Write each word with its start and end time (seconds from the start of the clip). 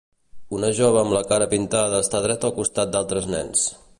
una 0.59 0.69
jove 0.79 0.99
amb 1.01 1.13
la 1.15 1.21
cara 1.33 1.47
pintada 1.51 2.01
està 2.05 2.23
dreta 2.25 2.51
al 2.51 2.57
costat 2.57 2.95
d'altres 2.97 3.31
nens. 3.37 3.71